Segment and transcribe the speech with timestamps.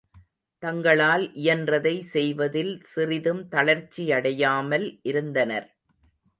[0.63, 5.69] தங்களால் இயன்றதை செய்வதில் சிறிதும் தளர்ச்சியடையாமல் இருந்தனர்.